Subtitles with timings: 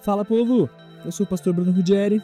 [0.00, 0.70] Fala povo,
[1.04, 2.22] eu sou o pastor Bruno Rudieri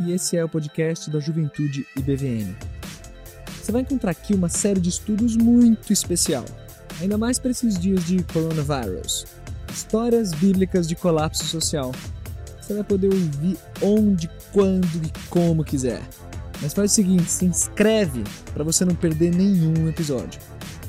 [0.00, 2.56] e esse é o podcast da Juventude IBVN.
[3.60, 6.44] Você vai encontrar aqui uma série de estudos muito especial,
[7.00, 9.26] ainda mais para esses dias de coronavírus.
[9.70, 11.92] Histórias bíblicas de colapso social.
[12.60, 16.00] Você vai poder ouvir onde, quando e como quiser.
[16.62, 20.40] Mas faz o seguinte, se inscreve para você não perder nenhum episódio.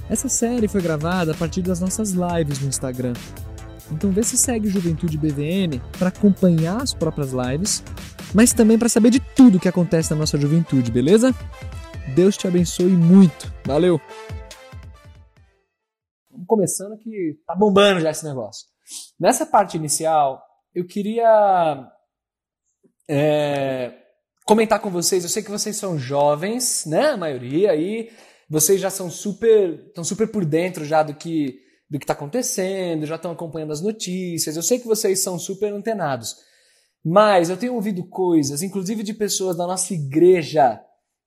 [0.09, 3.13] Essa série foi gravada a partir das nossas lives no Instagram.
[3.91, 7.83] Então vê se segue Juventude BVN para acompanhar as próprias lives,
[8.33, 11.33] mas também para saber de tudo que acontece na nossa juventude, beleza?
[12.15, 13.53] Deus te abençoe muito.
[13.65, 13.99] Valeu.
[16.29, 18.65] Vamos começando que tá bombando já esse negócio.
[19.19, 20.41] Nessa parte inicial,
[20.73, 21.87] eu queria
[23.09, 23.93] é,
[24.45, 25.23] comentar com vocês.
[25.23, 27.11] Eu sei que vocês são jovens, né?
[27.11, 28.09] A maioria aí.
[28.49, 31.59] Vocês já são super, estão super por dentro já do que
[31.91, 34.55] do que está acontecendo, já estão acompanhando as notícias.
[34.55, 36.37] Eu sei que vocês são super antenados,
[37.03, 40.81] mas eu tenho ouvido coisas, inclusive de pessoas da nossa igreja,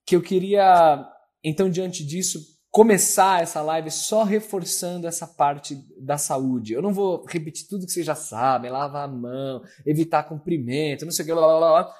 [0.07, 1.07] que eu queria,
[1.45, 2.41] então, diante disso,
[2.71, 6.73] começar essa live só reforçando essa parte da saúde.
[6.73, 11.13] Eu não vou repetir tudo que vocês já sabem, lavar a mão, evitar cumprimento, não
[11.13, 11.95] sei o que, blá, blá, blá.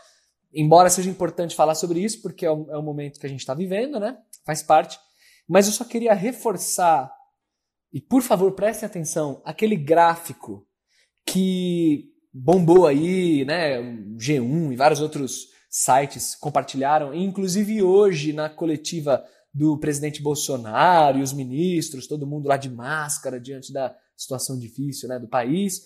[0.55, 3.41] Embora seja importante falar sobre isso, porque é o, é o momento que a gente
[3.41, 4.17] está vivendo, né?
[4.47, 4.99] Faz parte.
[5.47, 7.13] Mas eu só queria reforçar
[7.95, 10.67] e por favor, prestem atenção, aquele gráfico
[11.25, 13.81] que bombou aí, né,
[14.19, 21.33] G1 e vários outros sites compartilharam, inclusive hoje na coletiva do presidente Bolsonaro e os
[21.33, 25.83] ministros, todo mundo lá de máscara diante da situação difícil né, do país.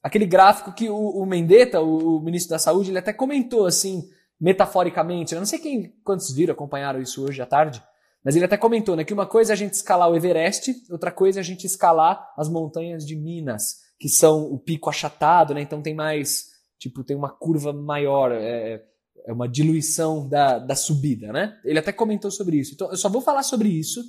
[0.00, 4.08] Aquele gráfico que o, o Mendetta, o, o, ministro da Saúde, ele até comentou assim,
[4.40, 7.82] metaforicamente, eu não sei quem, quantos viram, acompanharam isso hoje à tarde,
[8.24, 11.10] mas ele até comentou né, que uma coisa é a gente escalar o Everest, outra
[11.10, 15.60] coisa é a gente escalar as montanhas de Minas, que são o pico achatado, né?
[15.60, 16.46] Então tem mais,
[16.78, 18.82] tipo, tem uma curva maior, é,
[19.26, 21.58] é uma diluição da, da subida, né?
[21.64, 22.74] Ele até comentou sobre isso.
[22.74, 24.02] Então eu só vou falar sobre isso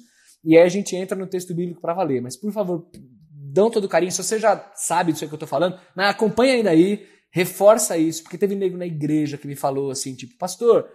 [0.43, 2.21] e aí a gente entra no texto bíblico para valer.
[2.21, 2.89] Mas por favor,
[3.31, 4.11] dão todo carinho.
[4.11, 8.23] Se você já sabe disso que eu estou falando, né, acompanha ainda aí, reforça isso,
[8.23, 10.87] porque teve nego na igreja que me falou assim, tipo, pastor,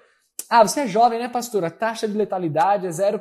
[0.49, 1.65] ah, você é jovem, né, pastor?
[1.65, 3.21] A taxa de letalidade é 0,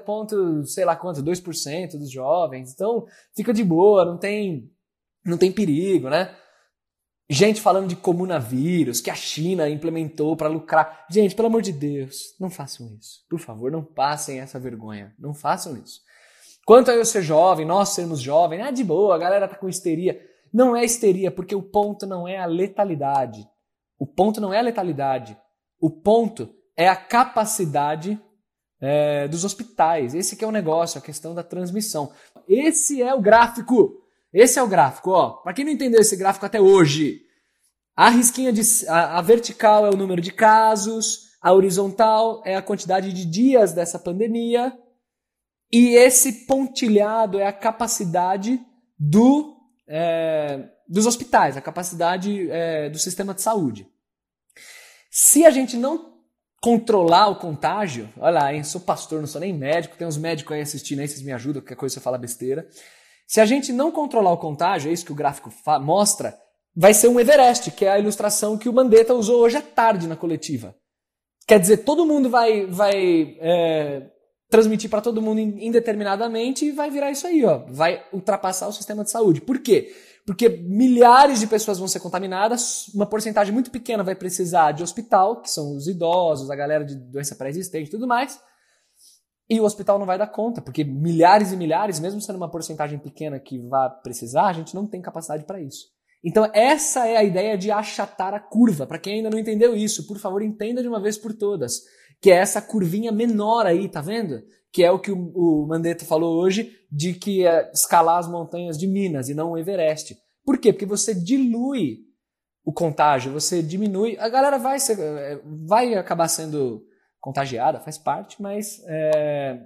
[0.66, 2.74] sei lá quanto, 2% dos jovens.
[2.74, 4.72] Então, fica de boa, não tem,
[5.26, 6.36] não tem perigo, né?
[7.30, 11.06] Gente falando de comunavírus, que a China implementou para lucrar.
[11.10, 13.26] Gente, pelo amor de Deus, não façam isso.
[13.30, 15.16] Por favor, não passem essa vergonha.
[15.18, 16.02] Não façam isso.
[16.66, 19.68] Quanto a eu ser jovem, nós sermos jovens, ah, de boa, a galera tá com
[19.68, 20.20] histeria.
[20.54, 23.48] Não é histeria, porque o ponto não é a letalidade.
[23.98, 25.38] O ponto não é a letalidade.
[25.80, 28.20] O ponto é a capacidade
[28.82, 30.14] é, dos hospitais.
[30.14, 32.12] Esse que é o negócio, a questão da transmissão.
[32.48, 34.02] Esse é o gráfico.
[34.34, 35.32] Esse é o gráfico, ó.
[35.38, 37.22] Para quem não entendeu esse gráfico até hoje,
[37.96, 42.62] a risquinha de a, a vertical é o número de casos, a horizontal é a
[42.62, 44.76] quantidade de dias dessa pandemia
[45.72, 48.60] e esse pontilhado é a capacidade
[48.98, 49.58] do,
[49.88, 53.88] é, dos hospitais, a capacidade é, do sistema de saúde.
[55.12, 56.13] Se a gente não
[56.64, 60.56] controlar o contágio, olha lá, hein, sou pastor, não sou nem médico, tem uns médicos
[60.56, 62.66] aí assistindo aí, vocês me ajudam, qualquer coisa você fala besteira.
[63.28, 66.40] Se a gente não controlar o contágio, é isso que o gráfico mostra,
[66.74, 70.08] vai ser um Everest, que é a ilustração que o Mandetta usou hoje à tarde
[70.08, 70.74] na coletiva.
[71.46, 74.04] Quer dizer, todo mundo vai, vai é,
[74.50, 77.66] transmitir para todo mundo indeterminadamente e vai virar isso aí, ó.
[77.68, 79.42] Vai ultrapassar o sistema de saúde.
[79.42, 79.94] Por quê?
[80.26, 85.42] Porque milhares de pessoas vão ser contaminadas, uma porcentagem muito pequena vai precisar de hospital,
[85.42, 88.40] que são os idosos, a galera de doença pré-existente e tudo mais.
[89.50, 92.98] E o hospital não vai dar conta, porque milhares e milhares, mesmo sendo uma porcentagem
[92.98, 95.88] pequena que vai precisar, a gente não tem capacidade para isso.
[96.24, 98.88] Então, essa é a ideia de achatar a curva.
[98.88, 101.82] Para quem ainda não entendeu isso, por favor, entenda de uma vez por todas.
[102.22, 104.42] Que é essa curvinha menor aí, tá vendo?
[104.74, 108.88] Que é o que o, Mandetta falou hoje, de que é escalar as montanhas de
[108.88, 110.18] Minas e não o Everest.
[110.44, 110.74] Por quê?
[110.74, 112.00] Porque você dilui
[112.66, 114.18] o contágio, você diminui.
[114.18, 116.84] A galera vai, ser, é, vai acabar sendo
[117.20, 119.62] contagiada, faz parte, mas é,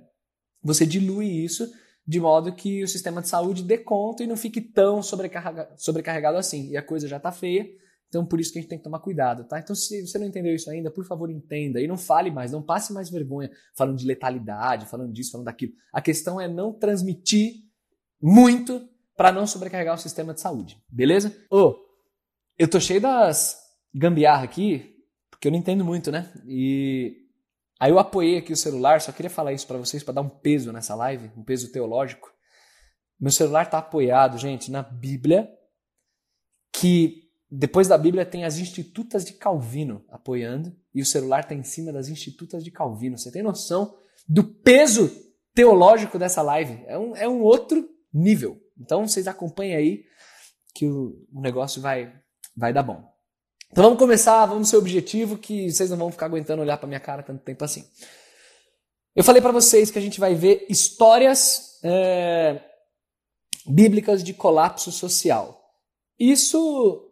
[0.62, 1.72] você dilui isso
[2.06, 6.38] de modo que o sistema de saúde dê conta e não fique tão sobrecarregado, sobrecarregado
[6.38, 6.70] assim.
[6.70, 7.66] E a coisa já está feia
[8.08, 9.60] então, por isso que a gente tem que tomar cuidado, tá?
[9.60, 11.82] Então, se você não entendeu isso ainda, por favor, entenda.
[11.82, 15.74] E não fale mais, não passe mais vergonha falando de letalidade, falando disso, falando daquilo.
[15.92, 17.56] A questão é não transmitir
[18.22, 21.36] muito para não sobrecarregar o sistema de saúde, beleza?
[21.52, 21.76] Ô, oh,
[22.58, 23.60] eu tô cheio das
[23.94, 24.96] gambiarra aqui,
[25.30, 26.32] porque eu não entendo muito, né?
[26.48, 27.26] E
[27.80, 30.30] aí eu apoiei aqui o celular, só queria falar isso para vocês, para dar um
[30.30, 32.32] peso nessa live, um peso teológico.
[33.20, 35.50] Meu celular tá apoiado, gente, na Bíblia,
[36.72, 41.64] que depois da Bíblia tem as Institutas de Calvino apoiando e o celular está em
[41.64, 43.18] cima das Institutas de Calvino.
[43.18, 43.96] Você tem noção
[44.28, 45.10] do peso
[45.54, 46.84] teológico dessa live?
[46.88, 48.62] É um, é um outro nível.
[48.78, 50.04] Então vocês acompanhem aí
[50.74, 52.14] que o, o negócio vai,
[52.56, 53.02] vai dar bom.
[53.72, 57.00] Então vamos começar, vamos ser objetivo que vocês não vão ficar aguentando olhar para minha
[57.00, 57.86] cara tanto tempo assim.
[59.16, 62.62] Eu falei para vocês que a gente vai ver histórias é,
[63.66, 65.60] bíblicas de colapso social.
[66.20, 67.07] Isso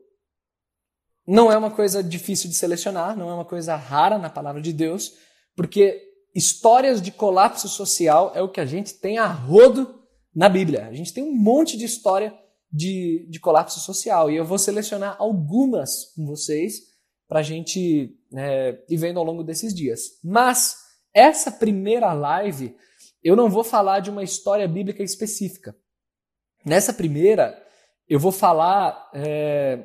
[1.27, 4.72] não é uma coisa difícil de selecionar, não é uma coisa rara na palavra de
[4.72, 5.13] Deus,
[5.56, 6.01] porque
[6.36, 10.04] histórias de colapso social é o que a gente tem a rodo
[10.36, 10.88] na Bíblia.
[10.88, 12.33] A gente tem um monte de história
[12.72, 16.94] de, de colapso social e eu vou selecionar algumas com vocês
[17.28, 20.19] para a gente é, ir vendo ao longo desses dias.
[20.24, 20.75] Mas
[21.13, 22.75] essa primeira live
[23.25, 25.75] eu não vou falar de uma história bíblica específica.
[26.63, 27.60] Nessa primeira,
[28.07, 29.83] eu vou falar é,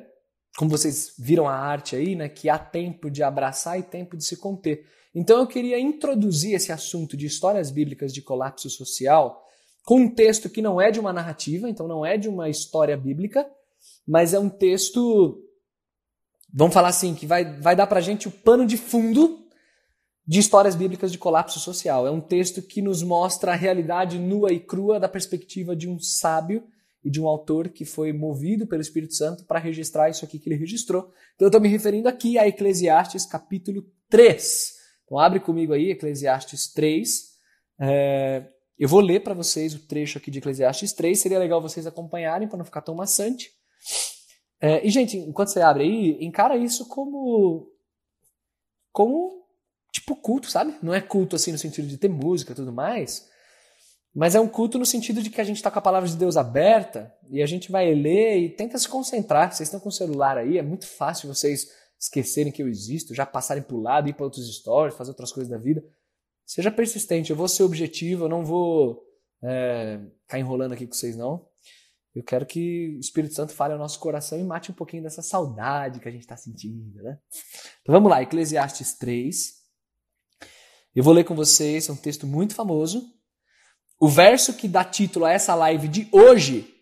[0.57, 4.25] como vocês viram a arte aí, né, que há tempo de abraçar e tempo de
[4.25, 4.85] se conter.
[5.13, 9.45] Então eu queria introduzir esse assunto de histórias bíblicas de colapso social
[9.83, 12.95] com um texto que não é de uma narrativa, então não é de uma história
[12.95, 13.49] bíblica,
[14.07, 15.43] mas é um texto,
[16.53, 19.39] vamos falar assim, que vai, vai dar pra gente o pano de fundo
[20.25, 22.05] de histórias bíblicas de colapso social.
[22.05, 25.99] É um texto que nos mostra a realidade nua e crua da perspectiva de um
[25.99, 26.63] sábio
[27.03, 30.47] e de um autor que foi movido pelo Espírito Santo para registrar isso aqui que
[30.47, 31.11] ele registrou.
[31.35, 34.73] Então eu estou me referindo aqui a Eclesiastes capítulo 3.
[35.05, 37.31] Então abre comigo aí, Eclesiastes 3.
[37.79, 41.85] É, eu vou ler para vocês o trecho aqui de Eclesiastes 3, seria legal vocês
[41.85, 43.51] acompanharem para não ficar tão maçante.
[44.59, 47.67] É, e, gente, enquanto você abre aí, encara isso como.
[48.91, 49.43] como.
[49.91, 50.75] tipo culto, sabe?
[50.83, 53.27] Não é culto assim no sentido de ter música e tudo mais,
[54.13, 56.17] mas é um culto no sentido de que a gente está com a palavra de
[56.17, 59.53] Deus aberta e a gente vai ler e tenta se concentrar.
[59.53, 61.67] Vocês estão com o celular aí, é muito fácil vocês
[61.99, 65.31] esquecerem que eu existo, já passarem para o lado, ir para outros stories, fazer outras
[65.31, 65.83] coisas da vida.
[66.45, 69.01] Seja persistente, eu vou ser objetivo, eu não vou
[69.41, 71.47] é, ficar enrolando aqui com vocês, não.
[72.13, 75.21] Eu quero que o Espírito Santo fale ao nosso coração e mate um pouquinho dessa
[75.21, 77.17] saudade que a gente está sentindo, né?
[77.81, 79.61] Então vamos lá, Eclesiastes 3.
[80.93, 83.20] Eu vou ler com vocês, é um texto muito famoso.
[84.01, 86.73] O verso que dá título a essa live de hoje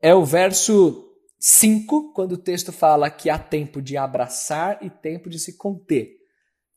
[0.00, 1.06] é o verso
[1.38, 6.16] 5, quando o texto fala que há tempo de abraçar e tempo de se conter.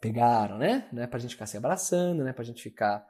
[0.02, 0.90] Pegaram, né?
[0.92, 3.08] Não é pra gente ficar se abraçando, não é pra gente ficar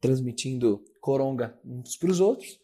[0.00, 2.56] transmitindo coronga uns para os outros.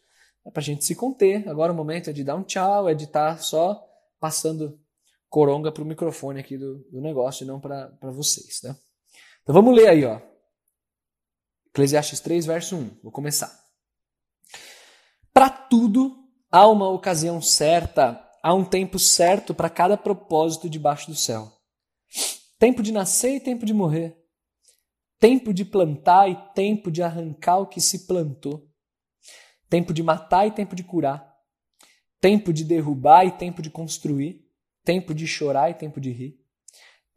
[0.45, 1.45] É pra gente se conter.
[1.49, 3.85] Agora o momento é de dar um tchau, é de estar tá só
[4.21, 4.79] passando
[5.27, 8.73] coronga pro microfone aqui do, do negócio e não para vocês, né?
[9.43, 10.21] Então vamos ler aí, ó.
[11.71, 12.99] Eclesiastes 3, verso 1.
[13.03, 13.64] Vou começar.
[15.35, 16.15] Para tudo
[16.49, 21.51] há uma ocasião certa, há um tempo certo para cada propósito debaixo do céu.
[22.57, 24.17] Tempo de nascer e tempo de morrer.
[25.19, 28.65] Tempo de plantar e tempo de arrancar o que se plantou.
[29.69, 31.35] Tempo de matar e tempo de curar.
[32.21, 34.39] Tempo de derrubar e tempo de construir.
[34.85, 36.39] Tempo de chorar e tempo de rir.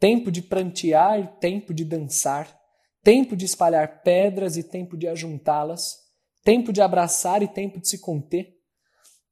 [0.00, 2.52] Tempo de prantear e tempo de dançar.
[3.00, 6.07] Tempo de espalhar pedras e tempo de ajuntá-las
[6.48, 8.56] tempo de abraçar e tempo de se conter,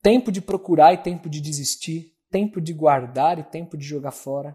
[0.03, 4.55] tempo de procurar e tempo de desistir, tempo de guardar e tempo de jogar fora,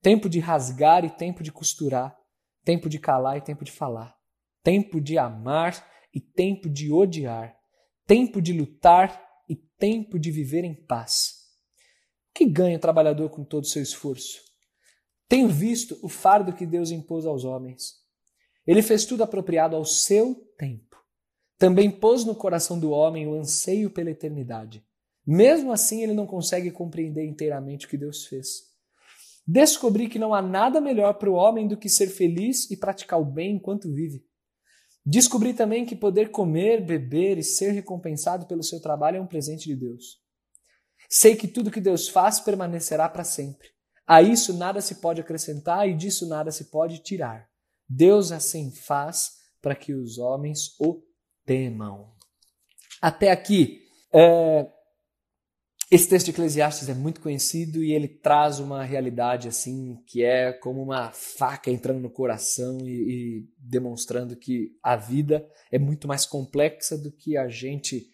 [0.00, 2.16] tempo de rasgar e tempo de costurar,
[2.64, 4.16] tempo de calar e tempo de falar,
[4.62, 7.58] tempo de amar e tempo de odiar,
[8.06, 11.32] tempo de lutar e tempo de viver em paz.
[12.30, 14.38] O que ganha o trabalhador com todo o seu esforço?
[15.28, 17.94] Tenho visto o fardo que Deus impôs aos homens.
[18.64, 20.95] Ele fez tudo apropriado ao seu tempo.
[21.58, 24.84] Também pôs no coração do homem o anseio pela eternidade.
[25.26, 28.76] Mesmo assim, ele não consegue compreender inteiramente o que Deus fez.
[29.46, 33.20] Descobri que não há nada melhor para o homem do que ser feliz e praticar
[33.20, 34.24] o bem enquanto vive.
[35.04, 39.68] Descobri também que poder comer, beber e ser recompensado pelo seu trabalho é um presente
[39.68, 40.20] de Deus.
[41.08, 43.68] Sei que tudo que Deus faz permanecerá para sempre.
[44.04, 47.48] A isso nada se pode acrescentar e disso nada se pode tirar.
[47.88, 49.30] Deus assim faz
[49.62, 51.00] para que os homens o
[51.46, 52.12] temam.
[53.00, 54.68] Até aqui, é,
[55.88, 60.52] esse texto de Eclesiastes é muito conhecido e ele traz uma realidade assim que é
[60.52, 66.26] como uma faca entrando no coração e, e demonstrando que a vida é muito mais
[66.26, 68.04] complexa do que a gente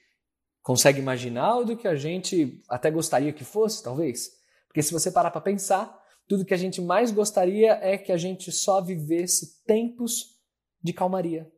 [0.61, 4.29] consegue imaginar ou do que a gente até gostaria que fosse, talvez.
[4.69, 5.99] Porque se você parar para pensar,
[6.29, 10.39] tudo que a gente mais gostaria é que a gente só vivesse tempos
[10.83, 11.51] de calmaria,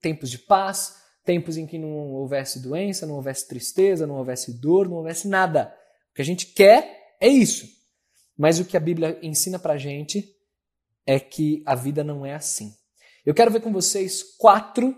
[0.00, 4.88] tempos de paz, tempos em que não houvesse doença, não houvesse tristeza, não houvesse dor,
[4.88, 5.74] não houvesse nada.
[6.10, 7.66] O que a gente quer é isso.
[8.36, 10.28] Mas o que a Bíblia ensina pra gente
[11.06, 12.74] é que a vida não é assim.
[13.24, 14.96] Eu quero ver com vocês quatro,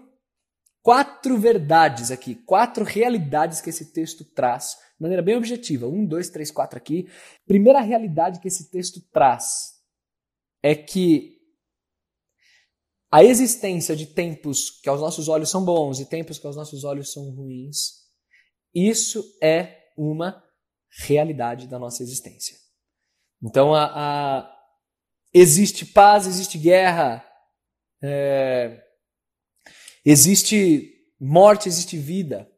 [0.83, 5.87] quatro verdades aqui, quatro realidades que esse texto traz, de maneira bem objetiva.
[5.87, 7.09] Um, dois, três, quatro aqui.
[7.47, 9.75] Primeira realidade que esse texto traz
[10.63, 11.34] é que
[13.15, 16.83] a existência de tempos que aos nossos olhos são bons e tempos que aos nossos
[16.83, 18.09] olhos são ruins,
[18.75, 20.43] isso é uma
[21.07, 22.57] realidade da nossa existência.
[23.41, 24.57] Então, a, a
[25.33, 27.25] existe paz, existe guerra,
[28.03, 28.83] é,
[30.05, 32.51] existe morte, existe vida.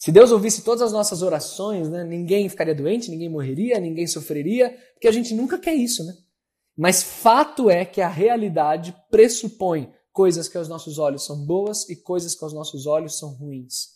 [0.00, 4.76] Se Deus ouvisse todas as nossas orações, né, ninguém ficaria doente, ninguém morreria, ninguém sofreria,
[4.94, 6.12] porque a gente nunca quer isso, né?
[6.76, 11.96] Mas fato é que a realidade pressupõe coisas que aos nossos olhos são boas e
[11.96, 13.88] coisas que aos nossos olhos são ruins.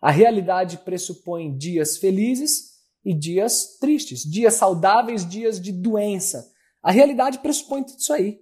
[0.00, 2.72] A realidade pressupõe dias felizes
[3.04, 6.50] e dias tristes, dias saudáveis, dias de doença.
[6.82, 8.40] A realidade pressupõe tudo isso aí.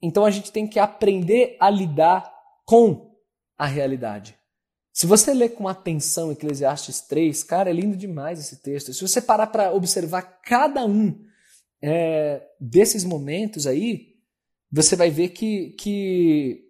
[0.00, 2.32] Então a gente tem que aprender a lidar
[2.64, 3.16] com
[3.58, 4.36] a realidade.
[4.92, 8.92] Se você ler com atenção Eclesiastes 3, cara, é lindo demais esse texto.
[8.92, 11.18] Se você parar para observar cada um
[11.82, 14.14] é, desses momentos aí,
[14.70, 16.64] você vai ver que, que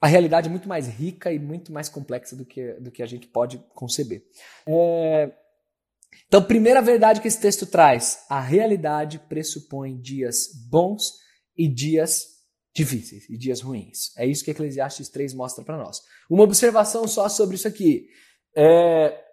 [0.00, 3.06] a realidade é muito mais rica e muito mais complexa do que, do que a
[3.06, 4.24] gente pode conceber.
[4.66, 5.32] É,
[6.26, 11.18] então, primeira verdade que esse texto traz: a realidade pressupõe dias bons
[11.56, 12.40] e dias
[12.74, 14.16] difíceis e dias ruins.
[14.16, 16.00] É isso que Eclesiastes 3 mostra para nós.
[16.30, 18.08] Uma observação só sobre isso aqui.
[18.56, 19.24] É...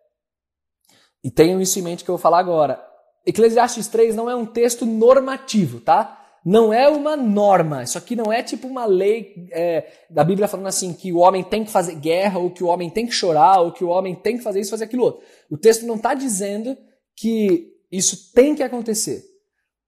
[1.23, 2.83] E tenham isso em mente que eu vou falar agora.
[3.27, 6.25] Eclesiastes 3 não é um texto normativo, tá?
[6.45, 7.83] Não é uma norma.
[7.83, 11.43] Isso aqui não é tipo uma lei é, da Bíblia falando assim que o homem
[11.43, 14.15] tem que fazer guerra, ou que o homem tem que chorar, ou que o homem
[14.15, 15.25] tem que fazer isso, fazer aquilo outro.
[15.51, 16.77] O texto não está dizendo
[17.17, 19.25] que isso tem que acontecer.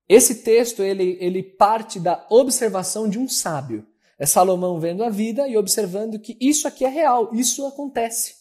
[0.10, 3.88] Esse texto ele, ele parte da observação de um sábio.
[4.18, 8.34] É Salomão vendo a vida e observando que isso aqui é real, isso acontece.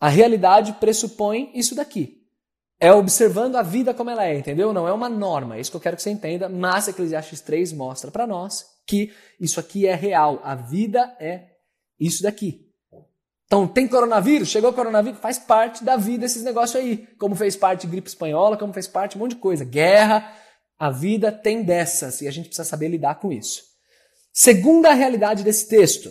[0.00, 2.17] A realidade pressupõe isso daqui.
[2.80, 4.72] É observando a vida como ela é, entendeu?
[4.72, 7.72] Não é uma norma, é isso que eu quero que você entenda, mas Eclesiastes 3
[7.72, 11.48] mostra para nós que isso aqui é real, a vida é
[11.98, 12.68] isso daqui.
[13.46, 14.48] Então, tem coronavírus?
[14.48, 15.20] Chegou o coronavírus?
[15.20, 17.08] Faz parte da vida esses negócios aí.
[17.18, 19.64] Como fez parte gripe espanhola, como fez parte um monte de coisa.
[19.64, 20.30] Guerra,
[20.78, 23.62] a vida tem dessas e a gente precisa saber lidar com isso.
[24.34, 26.10] Segunda realidade desse texto.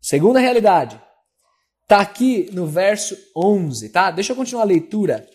[0.00, 1.00] Segunda realidade.
[1.82, 4.10] Está aqui no verso 11, tá?
[4.10, 5.26] Deixa eu continuar a leitura.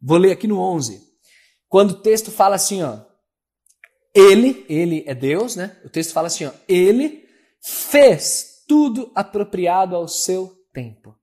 [0.00, 1.00] Vou ler aqui no 11.
[1.68, 2.98] Quando o texto fala assim, ó.
[4.12, 5.76] Ele, ele é Deus, né?
[5.84, 6.52] O texto fala assim, ó.
[6.66, 7.28] Ele
[7.60, 11.16] fez tudo apropriado ao seu tempo.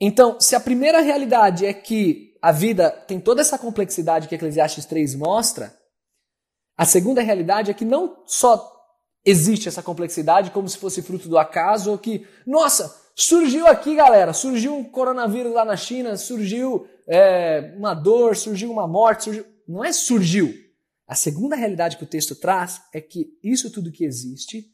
[0.00, 4.84] Então, se a primeira realidade é que a vida tem toda essa complexidade que Eclesiastes
[4.84, 5.76] 3 mostra,
[6.76, 8.76] a segunda realidade é que não só
[9.24, 14.32] existe essa complexidade como se fosse fruto do acaso ou que, nossa, surgiu aqui, galera,
[14.32, 19.44] surgiu um coronavírus lá na China, surgiu é, uma dor, surgiu uma morte, surgiu...
[19.66, 20.54] não é surgiu.
[21.06, 24.72] A segunda realidade que o texto traz é que isso tudo que existe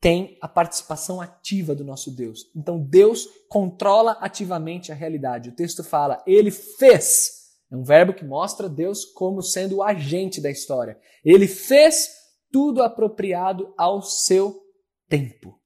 [0.00, 2.50] tem a participação ativa do nosso Deus.
[2.54, 5.48] Então Deus controla ativamente a realidade.
[5.48, 7.52] O texto fala, ele fez.
[7.70, 10.98] É um verbo que mostra Deus como sendo o agente da história.
[11.24, 12.08] Ele fez
[12.50, 14.60] tudo apropriado ao seu
[15.08, 15.58] tempo.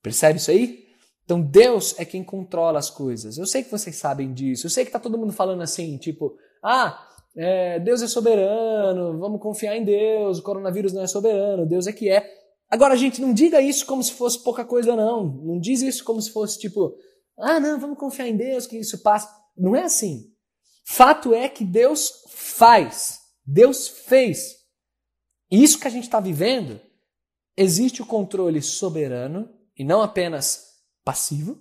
[0.00, 0.87] Percebe isso aí?
[1.28, 3.36] Então Deus é quem controla as coisas.
[3.36, 4.64] Eu sei que vocês sabem disso.
[4.64, 7.06] Eu sei que tá todo mundo falando assim, tipo, ah,
[7.36, 11.92] é, Deus é soberano, vamos confiar em Deus, o coronavírus não é soberano, Deus é
[11.92, 12.26] que é.
[12.70, 15.22] Agora, gente, não diga isso como se fosse pouca coisa, não.
[15.44, 16.96] Não diz isso como se fosse tipo,
[17.36, 19.28] ah, não, vamos confiar em Deus, que isso passa.
[19.54, 20.32] Não é assim.
[20.86, 24.54] Fato é que Deus faz, Deus fez.
[25.50, 26.80] E isso que a gente está vivendo,
[27.54, 30.67] existe o controle soberano, e não apenas
[31.08, 31.58] passivo,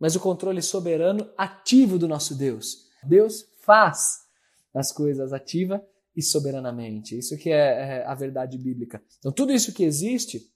[0.00, 2.88] mas o controle soberano ativo do nosso Deus.
[3.02, 4.20] Deus faz
[4.74, 5.86] as coisas ativa
[6.16, 7.18] e soberanamente.
[7.18, 9.02] Isso que é, é a verdade bíblica.
[9.18, 10.50] Então tudo isso que existe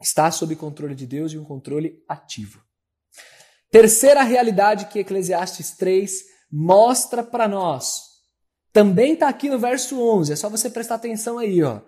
[0.00, 2.62] está sob controle de Deus e um controle ativo.
[3.68, 6.22] Terceira realidade que Eclesiastes 3
[6.52, 8.12] mostra para nós.
[8.72, 11.60] Também está aqui no verso 11, é só você prestar atenção aí.
[11.64, 11.80] Ó.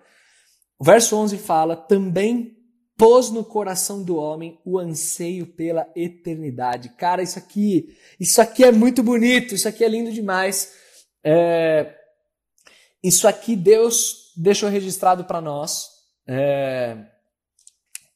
[0.77, 2.54] O verso 11 fala: também
[2.97, 6.89] pôs no coração do homem o anseio pela eternidade.
[6.89, 10.73] Cara, isso aqui, isso aqui é muito bonito, isso aqui é lindo demais.
[11.23, 11.93] É,
[13.03, 15.89] isso aqui Deus deixou registrado para nós.
[16.27, 16.97] É,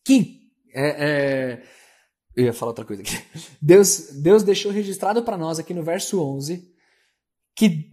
[0.03, 0.39] que
[0.74, 1.63] é, é,
[2.36, 3.17] eu ia falar outra coisa aqui.
[3.62, 6.74] Deus, Deus deixou registrado para nós aqui no verso 11
[7.55, 7.89] que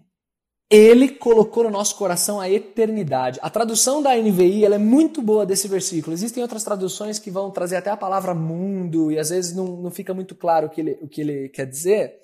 [0.70, 3.38] ele colocou no nosso coração a eternidade.
[3.40, 6.12] A tradução da NVI ela é muito boa desse versículo.
[6.12, 9.90] Existem outras traduções que vão trazer até a palavra mundo, e às vezes não, não
[9.90, 12.14] fica muito claro o que ele, o que ele quer dizer.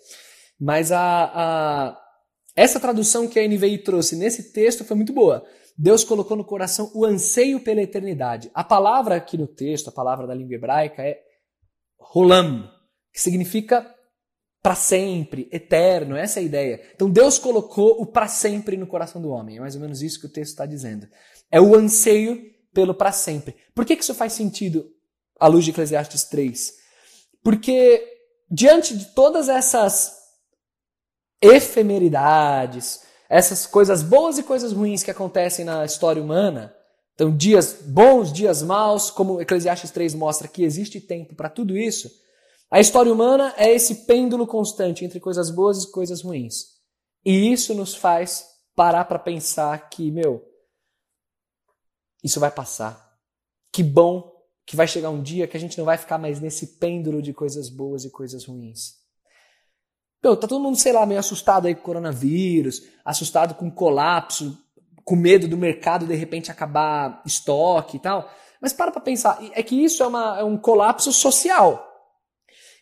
[0.61, 1.99] Mas a, a,
[2.57, 5.45] essa tradução que a NVI trouxe nesse texto foi muito boa.
[5.79, 8.51] Deus colocou no coração o anseio pela eternidade.
[8.53, 11.19] A palavra aqui no texto, a palavra da língua hebraica é
[11.99, 12.69] rolam,
[13.13, 13.89] que significa
[14.63, 16.81] para sempre, eterno, essa é a ideia.
[16.95, 20.21] Então Deus colocou o para sempre no coração do homem, é mais ou menos isso
[20.21, 21.09] que o texto está dizendo.
[21.51, 22.41] É o anseio
[22.73, 23.57] pelo para sempre.
[23.75, 24.89] Por que, que isso faz sentido
[25.39, 26.75] à luz de Eclesiastes 3?
[27.43, 28.09] Porque
[28.49, 30.17] diante de todas essas
[31.41, 36.73] efemeridades, essas coisas boas e coisas ruins que acontecem na história humana,
[37.15, 42.09] então dias bons, dias maus, como Eclesiastes 3 mostra que existe tempo para tudo isso,
[42.73, 46.69] a história humana é esse pêndulo constante entre coisas boas e coisas ruins.
[47.23, 50.43] E isso nos faz parar para pensar que, meu,
[52.25, 53.13] isso vai passar.
[53.71, 54.33] Que bom
[54.65, 57.35] que vai chegar um dia que a gente não vai ficar mais nesse pêndulo de
[57.35, 58.95] coisas boas e coisas ruins.
[60.25, 63.75] Meu, tá todo mundo, sei lá, meio assustado aí com o coronavírus, assustado com o
[63.75, 64.59] colapso,
[65.05, 68.33] com medo do mercado de repente acabar estoque e tal.
[68.63, 71.92] Mas para para pensar, é que isso é, uma, é um colapso social.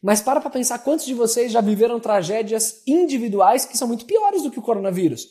[0.03, 4.43] Mas para para pensar quantos de vocês já viveram tragédias individuais que são muito piores
[4.43, 5.29] do que o coronavírus.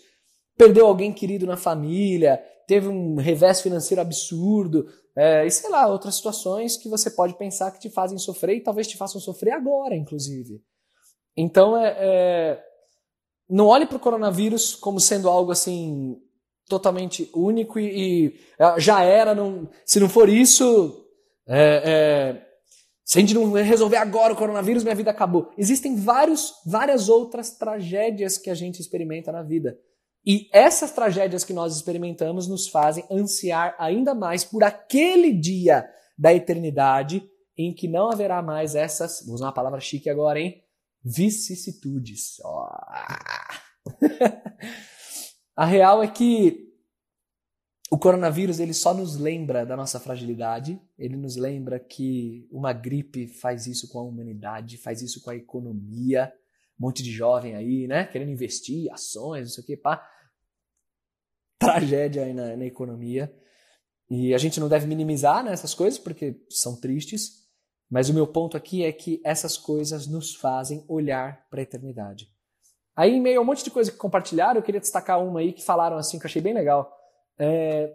[0.55, 4.85] Perdeu alguém querido na família, teve um revés financeiro absurdo,
[5.15, 8.63] é, e sei lá, outras situações que você pode pensar que te fazem sofrer e
[8.63, 10.61] talvez te façam sofrer agora, inclusive.
[11.35, 12.63] Então, é, é
[13.49, 16.15] não olhe para o coronavírus como sendo algo assim
[16.67, 18.39] totalmente único e, e
[18.77, 21.03] já era, não, se não for isso,
[21.47, 21.81] é,
[22.35, 22.48] é
[23.09, 25.51] se a gente não resolver agora o coronavírus, minha vida acabou.
[25.57, 29.75] Existem vários, várias outras tragédias que a gente experimenta na vida.
[30.23, 36.31] E essas tragédias que nós experimentamos nos fazem ansiar ainda mais por aquele dia da
[36.35, 40.61] eternidade em que não haverá mais essas, vou usar uma palavra chique agora, hein?
[41.03, 42.39] Vicissitudes.
[42.45, 42.67] Oh.
[45.57, 46.68] a real é que
[47.91, 53.27] o coronavírus ele só nos lembra da nossa fragilidade, ele nos lembra que uma gripe
[53.27, 56.31] faz isso com a humanidade, faz isso com a economia.
[56.79, 60.07] Um monte de jovem aí, né, querendo investir, ações, não sei o que, pá.
[61.57, 63.33] Tragédia aí na, na economia.
[64.07, 67.47] E a gente não deve minimizar né, essas coisas, porque são tristes.
[67.89, 72.31] Mas o meu ponto aqui é que essas coisas nos fazem olhar para a eternidade.
[72.95, 75.53] Aí, em meio a um monte de coisa que compartilharam, eu queria destacar uma aí
[75.53, 76.98] que falaram assim, que eu achei bem legal
[77.39, 77.93] é,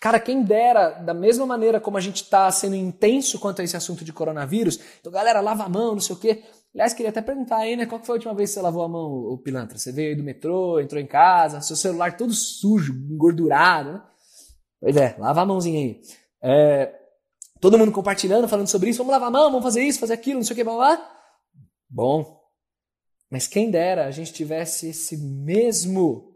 [0.00, 3.76] cara, quem dera, da mesma maneira como a gente está sendo intenso quanto a esse
[3.76, 6.42] assunto de coronavírus, então galera, lava a mão, não sei o quê.
[6.74, 7.84] Aliás, queria até perguntar aí, né?
[7.84, 9.76] Qual foi a última vez que você lavou a mão, o pilantra?
[9.76, 14.02] Você veio aí do metrô, entrou em casa, seu celular todo sujo, engordurado, né?
[14.80, 16.00] Pois é, lava a mãozinha aí.
[16.42, 16.92] É,
[17.60, 20.38] todo mundo compartilhando, falando sobre isso, vamos lavar a mão, vamos fazer isso, fazer aquilo,
[20.38, 21.10] não sei o que, blá, blá.
[21.88, 22.40] Bom,
[23.30, 26.31] mas quem dera a gente tivesse esse mesmo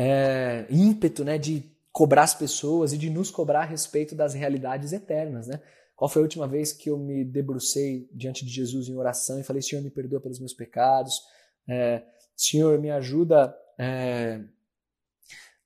[0.00, 4.92] é, ímpeto né, de cobrar as pessoas e de nos cobrar a respeito das realidades
[4.92, 5.48] eternas.
[5.48, 5.60] Né?
[5.96, 9.42] Qual foi a última vez que eu me debrucei diante de Jesus em oração e
[9.42, 11.20] falei: Senhor, me perdoa pelos meus pecados,
[11.68, 12.04] é,
[12.36, 14.40] Senhor, me ajuda é,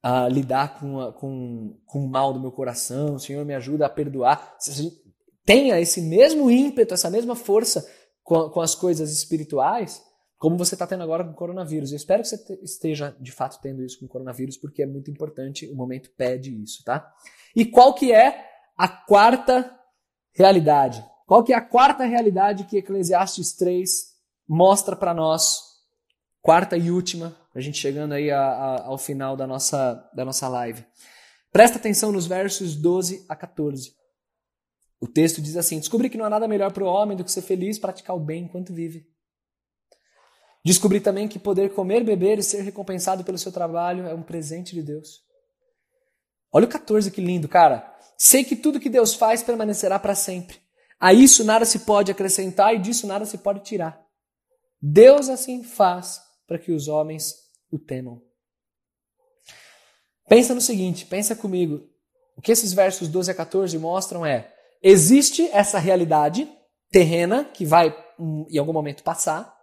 [0.02, 3.90] a lidar com, a, com, com o mal do meu coração, Senhor, me ajuda a
[3.90, 4.56] perdoar.
[5.44, 7.86] Tenha esse mesmo ímpeto, essa mesma força
[8.24, 10.02] com, com as coisas espirituais
[10.42, 11.92] como você está tendo agora com o coronavírus.
[11.92, 15.09] Eu espero que você esteja de fato tendo isso com o coronavírus, porque é muito
[15.09, 17.09] importante, o momento pede isso, tá?
[17.55, 18.44] E qual que é
[18.76, 19.72] a quarta
[20.33, 21.07] realidade?
[21.28, 23.88] Qual que é a quarta realidade que Eclesiastes 3
[24.48, 25.61] mostra para nós?
[26.40, 30.48] Quarta e última, a gente chegando aí a, a, ao final da nossa, da nossa
[30.48, 30.85] live.
[31.52, 33.94] Presta atenção nos versos 12 a 14.
[35.00, 37.31] O texto diz assim: Descobri que não há nada melhor para o homem do que
[37.31, 39.12] ser feliz, praticar o bem enquanto vive.
[40.64, 44.75] Descobri também que poder comer, beber e ser recompensado pelo seu trabalho é um presente
[44.75, 45.22] de Deus.
[46.53, 47.92] Olha o 14 que lindo, cara.
[48.16, 50.61] Sei que tudo que Deus faz permanecerá para sempre.
[51.01, 54.01] A isso nada se pode acrescentar e disso nada se pode tirar.
[54.81, 57.35] Deus assim faz para que os homens
[57.70, 58.22] o temam.
[60.29, 61.88] Pensa no seguinte, pensa comigo.
[62.37, 66.48] O que esses versos 12 a 14 mostram é: existe essa realidade
[66.90, 67.96] terrena que vai
[68.48, 69.62] em algum momento passar,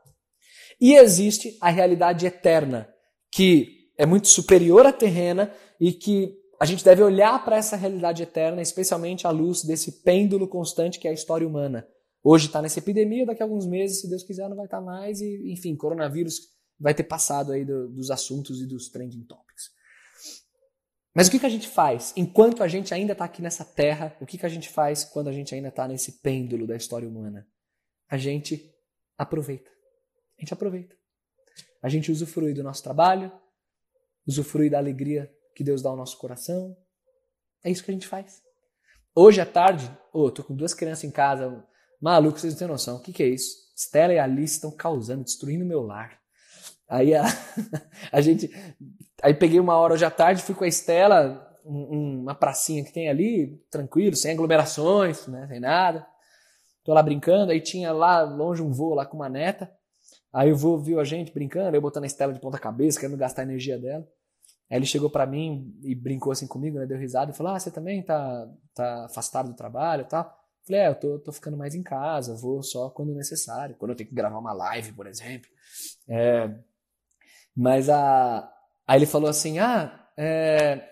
[0.79, 2.89] e existe a realidade eterna,
[3.31, 8.23] que é muito superior à terrena e que a gente deve olhar para essa realidade
[8.23, 11.87] eterna, especialmente à luz desse pêndulo constante que é a história humana.
[12.23, 14.83] Hoje está nessa epidemia, daqui a alguns meses, se Deus quiser, não vai estar tá
[14.83, 16.39] mais, e enfim, coronavírus
[16.77, 19.69] vai ter passado aí do, dos assuntos e dos trending topics.
[21.15, 24.15] Mas o que, que a gente faz enquanto a gente ainda está aqui nessa terra?
[24.21, 27.07] O que, que a gente faz quando a gente ainda está nesse pêndulo da história
[27.07, 27.47] humana?
[28.09, 28.73] A gente
[29.17, 29.69] aproveita.
[30.39, 30.95] A gente aproveita.
[31.83, 33.29] A gente usufrui do nosso trabalho,
[34.25, 36.75] usufrui da alegria que Deus dá ao nosso coração.
[37.61, 38.41] É isso que a gente faz.
[39.13, 41.61] Hoje à tarde, oh, tô com duas crianças em casa,
[42.01, 42.95] maluco, vocês não têm noção.
[42.95, 43.53] O que, que é isso?
[43.75, 46.17] Stella e Alice estão causando, destruindo meu lar.
[46.87, 47.25] Aí a,
[48.13, 48.49] a gente.
[49.21, 52.93] Aí peguei uma hora hoje à tarde, fui com a Estela, um, uma pracinha que
[52.93, 56.07] tem ali, tranquilo, sem aglomerações, né, sem nada.
[56.85, 59.69] Tô lá brincando, aí tinha lá longe um voo lá com uma neta.
[60.31, 63.17] Aí o vô viu a gente brincando, eu botando a Estela de ponta cabeça, querendo
[63.17, 64.07] gastar a energia dela.
[64.69, 67.59] Aí ele chegou para mim e brincou assim comigo, né, deu risada e falou: "Ah,
[67.59, 71.57] você também tá tá afastado do trabalho, e tal?" Falei: "É, eu tô, tô ficando
[71.57, 75.07] mais em casa, vou só quando necessário, quando eu tenho que gravar uma live, por
[75.07, 75.49] exemplo."
[76.07, 76.53] É,
[77.55, 78.51] mas a,
[78.87, 80.87] aí ele falou assim: ah, é,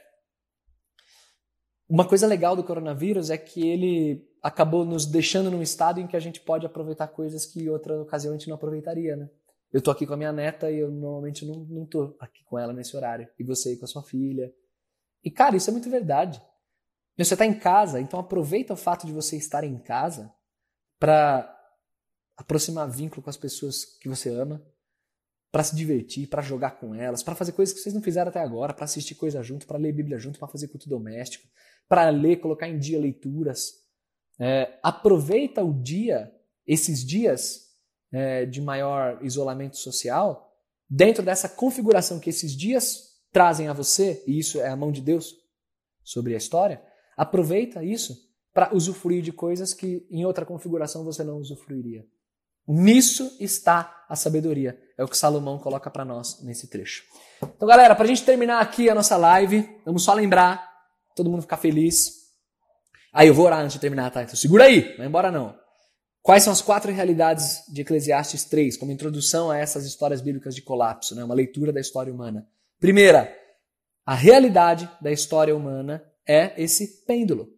[1.89, 6.15] uma coisa legal do coronavírus é que ele acabou nos deixando num estado em que
[6.15, 9.29] a gente pode aproveitar coisas que outra ocasião a gente não aproveitaria, né?
[9.71, 12.57] Eu tô aqui com a minha neta e eu normalmente não, não tô aqui com
[12.57, 13.27] ela nesse horário.
[13.37, 14.53] E você aí com a sua filha.
[15.23, 16.41] E, cara, isso é muito verdade.
[17.17, 20.31] Você está em casa, então aproveita o fato de você estar em casa
[20.99, 21.53] para
[22.37, 24.63] aproximar vínculo com as pessoas que você ama,
[25.51, 28.39] para se divertir, para jogar com elas, para fazer coisas que vocês não fizeram até
[28.39, 31.47] agora, para assistir coisa junto, para ler Bíblia junto, para fazer culto doméstico,
[31.87, 33.86] para ler, colocar em dia leituras.
[34.39, 36.31] É, aproveita o dia,
[36.65, 37.67] esses dias
[38.11, 40.55] é, de maior isolamento social,
[40.89, 45.01] dentro dessa configuração que esses dias trazem a você, e isso é a mão de
[45.01, 45.35] Deus
[46.03, 46.81] sobre a história.
[47.15, 48.15] Aproveita isso
[48.53, 52.05] para usufruir de coisas que em outra configuração você não usufruiria.
[52.67, 54.79] Nisso está a sabedoria.
[54.97, 57.03] É o que Salomão coloca para nós nesse trecho.
[57.41, 60.67] Então, galera, para a gente terminar aqui a nossa live, vamos só lembrar,
[61.15, 62.26] todo mundo ficar feliz.
[63.17, 64.21] Aí eu vou orar antes de terminar, tá?
[64.21, 65.57] Então segura aí, não vai embora não.
[66.21, 70.61] Quais são as quatro realidades de Eclesiastes 3, como introdução a essas histórias bíblicas de
[70.61, 71.23] colapso, né?
[71.23, 72.47] uma leitura da história humana?
[72.79, 73.35] Primeira,
[74.05, 77.49] a realidade da história humana é esse pêndulo.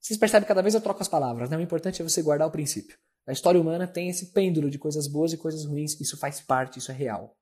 [0.00, 1.58] Vocês percebem que cada vez eu troco as palavras, né?
[1.58, 2.96] O importante é você guardar o princípio.
[3.26, 6.78] A história humana tem esse pêndulo de coisas boas e coisas ruins, isso faz parte,
[6.78, 7.36] isso é real.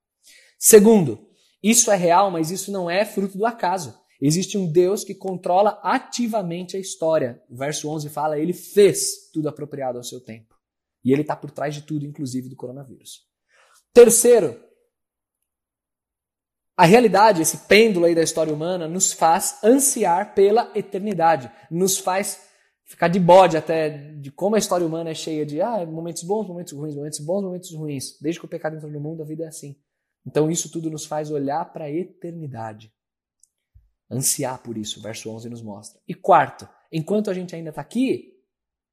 [0.58, 1.24] Segundo,
[1.62, 3.96] isso é real, mas isso não é fruto do acaso.
[4.20, 7.42] Existe um Deus que controla ativamente a história.
[7.48, 10.54] O verso 11 fala: Ele fez tudo apropriado ao seu tempo.
[11.02, 13.26] E Ele está por trás de tudo, inclusive do coronavírus.
[13.94, 14.62] Terceiro,
[16.76, 22.48] a realidade, esse pêndulo aí da história humana, nos faz ansiar pela eternidade, nos faz
[22.84, 26.46] ficar de bode até de como a história humana é cheia de ah, momentos bons,
[26.46, 28.18] momentos ruins, momentos bons, momentos ruins.
[28.20, 29.76] Desde que o pecado entrou no mundo, a vida é assim.
[30.26, 32.92] Então isso tudo nos faz olhar para a eternidade.
[34.10, 36.00] Ansiar por isso, verso 11 nos mostra.
[36.06, 38.34] E quarto, enquanto a gente ainda está aqui,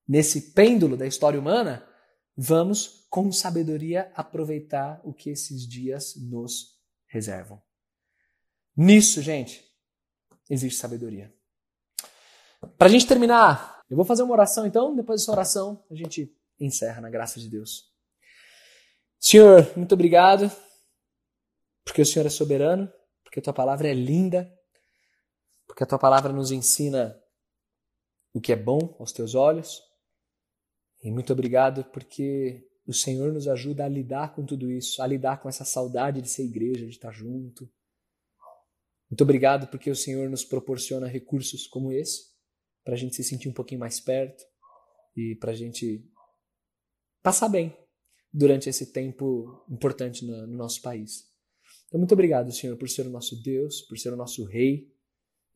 [0.08, 1.88] nesse pêndulo da história humana,
[2.36, 6.78] vamos com sabedoria aproveitar o que esses dias nos
[7.08, 7.62] reservam.
[8.76, 9.64] Nisso, gente,
[10.50, 11.34] existe sabedoria.
[12.78, 16.36] Para a gente terminar eu vou fazer uma oração então, depois dessa oração a gente
[16.60, 17.86] encerra na graça de Deus.
[19.20, 20.52] Senhor, muito obrigado,
[21.86, 22.92] porque o Senhor é soberano,
[23.24, 24.54] porque a tua palavra é linda,
[25.78, 27.16] porque a tua palavra nos ensina
[28.34, 29.80] o que é bom aos teus olhos.
[31.04, 35.40] E muito obrigado porque o Senhor nos ajuda a lidar com tudo isso, a lidar
[35.40, 37.72] com essa saudade de ser igreja, de estar junto.
[39.08, 42.24] Muito obrigado porque o Senhor nos proporciona recursos como esse
[42.84, 44.44] para a gente se sentir um pouquinho mais perto
[45.16, 46.04] e para a gente
[47.22, 47.78] passar bem
[48.34, 51.32] durante esse tempo importante no, no nosso país.
[51.86, 54.97] Então, muito obrigado, Senhor, por ser o nosso Deus, por ser o nosso Rei,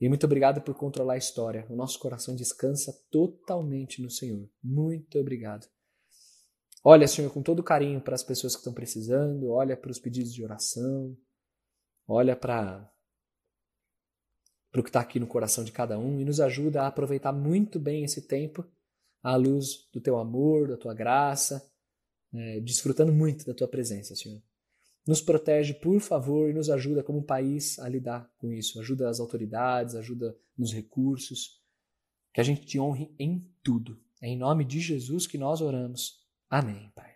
[0.01, 1.67] e muito obrigado por controlar a história.
[1.69, 4.49] O nosso coração descansa totalmente no Senhor.
[4.63, 5.67] Muito obrigado.
[6.83, 10.33] Olha, Senhor, com todo carinho para as pessoas que estão precisando, olha para os pedidos
[10.33, 11.15] de oração,
[12.07, 12.91] olha para
[14.75, 17.79] o que está aqui no coração de cada um e nos ajuda a aproveitar muito
[17.79, 18.67] bem esse tempo
[19.21, 21.63] à luz do teu amor, da tua graça,
[22.33, 24.41] é, desfrutando muito da tua presença, Senhor.
[25.07, 28.79] Nos protege, por favor, e nos ajuda como país a lidar com isso.
[28.79, 31.59] Ajuda as autoridades, ajuda nos recursos.
[32.33, 33.99] Que a gente te honre em tudo.
[34.21, 36.21] É em nome de Jesus que nós oramos.
[36.49, 37.11] Amém, Pai.